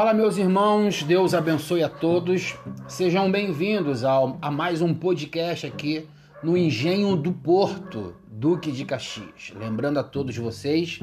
[0.00, 2.54] Fala, meus irmãos, Deus abençoe a todos.
[2.88, 6.08] Sejam bem-vindos a mais um podcast aqui
[6.42, 9.52] no Engenho do Porto, Duque de Caxias.
[9.54, 11.00] Lembrando a todos vocês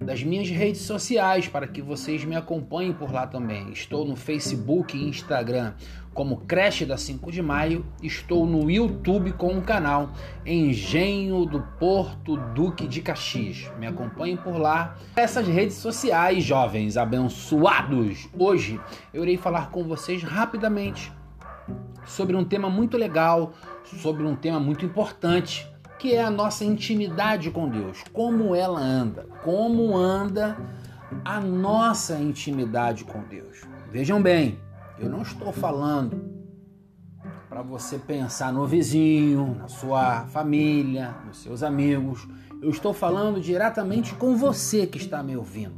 [0.00, 3.70] das minhas redes sociais para que vocês me acompanhem por lá também.
[3.70, 5.74] Estou no Facebook e Instagram
[6.16, 10.10] como Creche da 5 de Maio, estou no YouTube com o canal
[10.46, 13.70] Engenho do Porto Duque de Caxias.
[13.78, 14.96] Me acompanhem por lá.
[15.14, 18.30] Essas redes sociais, jovens abençoados.
[18.32, 18.80] Hoje
[19.12, 21.12] eu irei falar com vocês rapidamente
[22.06, 23.52] sobre um tema muito legal,
[23.84, 28.02] sobre um tema muito importante que é a nossa intimidade com Deus.
[28.12, 29.26] Como ela anda?
[29.42, 30.56] Como anda
[31.24, 33.62] a nossa intimidade com Deus?
[33.90, 34.58] Vejam bem,
[34.98, 36.36] eu não estou falando
[37.48, 42.26] para você pensar no vizinho, na sua família, nos seus amigos.
[42.60, 45.74] Eu estou falando diretamente com você que está me ouvindo.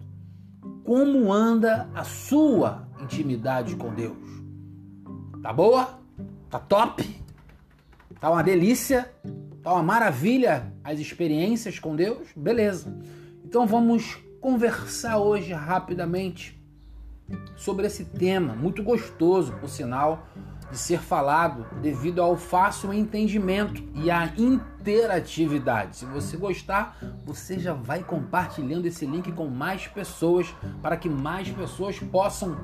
[0.84, 4.16] Como anda a sua intimidade com Deus?
[5.42, 6.00] Tá boa?
[6.50, 7.22] Tá top?
[8.18, 9.12] Tá uma delícia?
[9.68, 12.28] Tá uma maravilha as experiências com Deus?
[12.34, 12.90] Beleza.
[13.44, 16.58] Então vamos conversar hoje rapidamente
[17.54, 20.26] sobre esse tema, muito gostoso, por sinal,
[20.70, 25.98] de ser falado devido ao fácil entendimento e à interatividade.
[25.98, 26.96] Se você gostar,
[27.26, 30.46] você já vai compartilhando esse link com mais pessoas
[30.80, 32.56] para que mais pessoas possam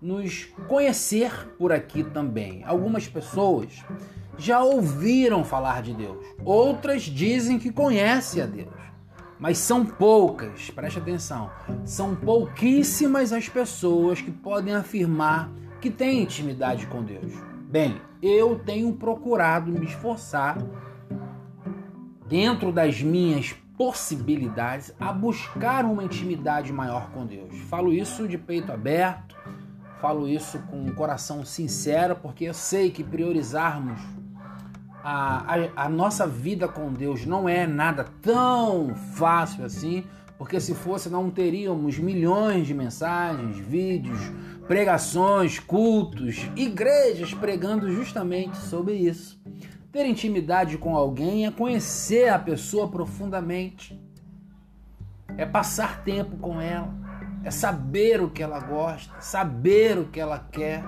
[0.00, 2.62] nos conhecer por aqui também.
[2.64, 3.84] Algumas pessoas
[4.38, 8.74] já ouviram falar de Deus, outras dizem que conhecem a Deus,
[9.38, 11.50] mas são poucas, preste atenção,
[11.84, 17.32] são pouquíssimas as pessoas que podem afirmar que têm intimidade com Deus.
[17.68, 20.58] Bem, eu tenho procurado me esforçar
[22.28, 27.56] dentro das minhas possibilidades a buscar uma intimidade maior com Deus.
[27.68, 29.36] Falo isso de peito aberto,
[30.00, 34.00] falo isso com um coração sincero, porque eu sei que priorizarmos
[35.02, 40.04] a, a, a nossa vida com Deus não é nada tão fácil assim,
[40.36, 44.18] porque se fosse não teríamos milhões de mensagens, vídeos,
[44.66, 49.40] pregações, cultos, igrejas pregando justamente sobre isso.
[49.92, 53.98] Ter intimidade com alguém é conhecer a pessoa profundamente,
[55.38, 56.92] é passar tempo com ela,
[57.46, 60.82] é saber o que ela gosta, saber o que ela quer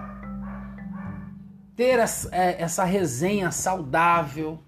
[1.77, 2.01] ter
[2.33, 4.59] é, essa resenha saudável,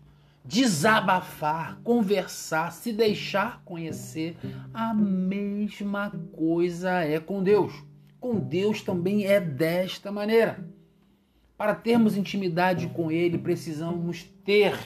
[0.45, 4.37] desabafar, conversar, se deixar conhecer,
[4.73, 7.73] a mesma coisa é com Deus.
[8.21, 10.65] Com Deus também é desta maneira.
[11.59, 14.79] Para termos intimidade com Ele, precisamos ter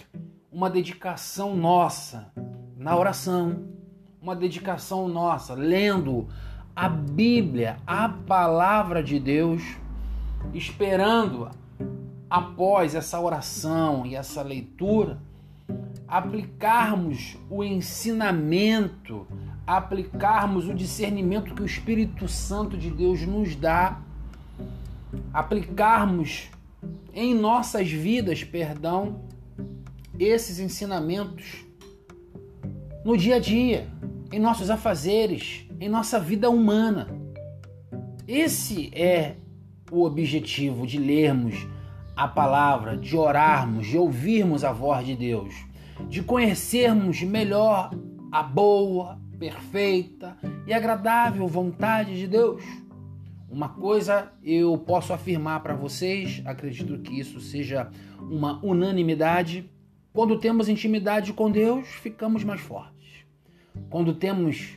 [0.50, 2.32] uma dedicação nossa
[2.78, 3.68] na oração,
[4.22, 6.30] uma dedicação nossa lendo
[6.74, 9.62] a Bíblia, a palavra de Deus,
[10.52, 11.50] esperando
[12.28, 15.18] após essa oração e essa leitura,
[16.08, 19.26] aplicarmos o ensinamento,
[19.66, 24.00] aplicarmos o discernimento que o Espírito Santo de Deus nos dá,
[25.32, 26.50] aplicarmos
[27.12, 29.20] em nossas vidas, perdão,
[30.18, 31.64] esses ensinamentos
[33.04, 33.88] no dia a dia,
[34.34, 37.06] em nossos afazeres, em nossa vida humana.
[38.26, 39.36] Esse é
[39.92, 41.54] o objetivo de lermos
[42.16, 45.54] a palavra, de orarmos, de ouvirmos a voz de Deus,
[46.08, 47.90] de conhecermos melhor
[48.32, 52.64] a boa, perfeita e agradável vontade de Deus.
[53.48, 59.70] Uma coisa eu posso afirmar para vocês, acredito que isso seja uma unanimidade.
[60.12, 62.93] Quando temos intimidade com Deus, ficamos mais fortes.
[63.90, 64.76] Quando temos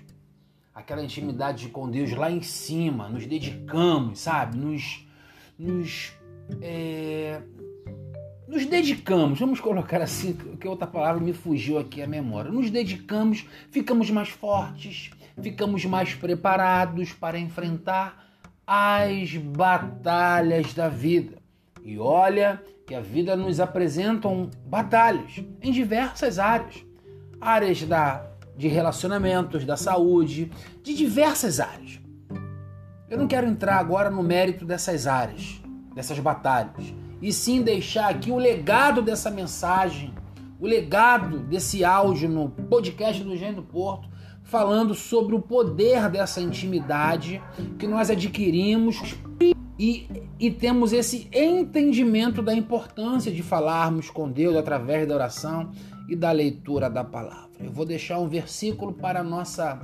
[0.73, 4.57] aquela intimidade com Deus lá em cima, nos dedicamos, sabe?
[4.57, 5.07] Nos,
[5.57, 6.13] nos
[6.61, 7.41] é,
[8.47, 12.49] nos dedicamos, vamos colocar assim, que outra palavra me fugiu aqui a memória.
[12.49, 15.11] Nos dedicamos, ficamos mais fortes,
[15.41, 18.25] ficamos mais preparados para enfrentar
[18.65, 21.37] as batalhas da vida.
[21.83, 24.29] E olha que a vida nos apresenta
[24.65, 26.85] batalhas em diversas áreas.
[27.41, 30.51] Áreas da, de relacionamentos, da saúde,
[30.83, 31.99] de diversas áreas.
[33.09, 35.61] Eu não quero entrar agora no mérito dessas áreas
[35.97, 40.13] dessas batalhas, e sim deixar aqui o legado dessa mensagem,
[40.59, 44.07] o legado desse áudio no podcast do Gênio Porto,
[44.43, 47.41] falando sobre o poder dessa intimidade
[47.79, 49.15] que nós adquirimos
[49.79, 50.07] e,
[50.39, 55.71] e temos esse entendimento da importância de falarmos com Deus através da oração
[56.07, 57.63] e da leitura da palavra.
[57.63, 59.79] Eu vou deixar um versículo para a nossa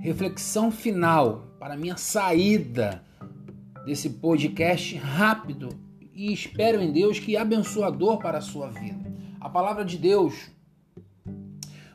[0.00, 3.02] reflexão final, para a minha saída
[3.84, 5.70] desse podcast rápido
[6.12, 9.12] e espero em Deus que abençoador para a sua vida.
[9.40, 10.50] A palavra de Deus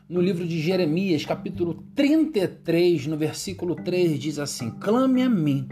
[0.08, 5.68] no livro de Jeremias, capítulo 33, no versículo 3 diz assim: Clame a mim,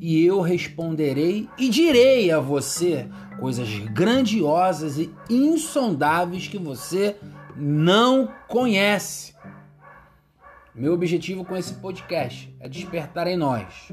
[0.00, 3.06] e eu responderei e direi a você
[3.38, 7.16] coisas grandiosas e insondáveis que você
[7.54, 9.34] não conhece.
[10.74, 13.92] Meu objetivo com esse podcast é despertar em nós,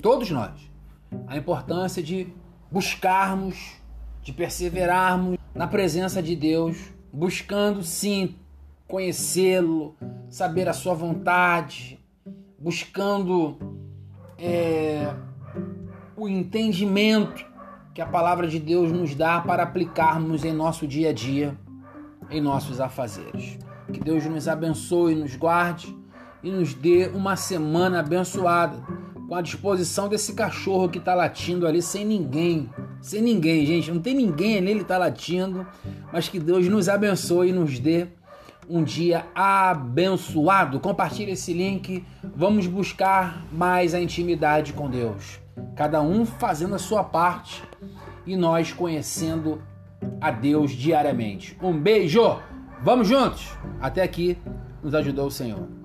[0.00, 0.52] todos nós,
[1.26, 2.28] a importância de
[2.70, 3.72] buscarmos,
[4.22, 6.76] de perseverarmos na presença de Deus,
[7.12, 8.36] buscando sim
[8.86, 9.96] conhecê-lo,
[10.30, 11.98] saber a sua vontade,
[12.58, 13.81] buscando
[14.42, 15.14] é,
[16.16, 17.46] o entendimento
[17.94, 21.56] que a palavra de Deus nos dá para aplicarmos em nosso dia a dia,
[22.28, 23.58] em nossos afazeres.
[23.92, 25.96] Que Deus nos abençoe, nos guarde
[26.42, 28.82] e nos dê uma semana abençoada,
[29.28, 32.68] com a disposição desse cachorro que está latindo ali sem ninguém,
[33.00, 35.66] sem ninguém, gente, não tem ninguém ali, ele está latindo,
[36.12, 38.08] mas que Deus nos abençoe e nos dê
[38.68, 40.80] um dia abençoado.
[40.80, 42.04] Compartilhe esse link.
[42.34, 45.38] Vamos buscar mais a intimidade com Deus.
[45.76, 47.62] Cada um fazendo a sua parte
[48.26, 49.62] e nós conhecendo
[50.20, 51.56] a Deus diariamente.
[51.62, 52.38] Um beijo.
[52.82, 53.52] Vamos juntos.
[53.80, 54.38] Até aqui
[54.82, 55.81] nos ajudou o Senhor.